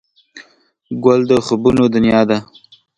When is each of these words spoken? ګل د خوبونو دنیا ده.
ګل 1.03 1.21
د 1.29 1.31
خوبونو 1.45 1.83
دنیا 1.95 2.21
ده. 2.29 2.37